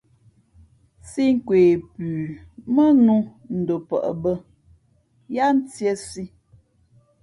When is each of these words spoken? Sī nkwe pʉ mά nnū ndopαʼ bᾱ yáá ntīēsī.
Sī 1.09 1.25
nkwe 1.35 1.59
pʉ 1.93 2.05
mά 2.75 2.85
nnū 2.95 3.15
ndopαʼ 3.59 4.05
bᾱ 4.23 4.31
yáá 5.35 5.51
ntīēsī. 5.57 6.23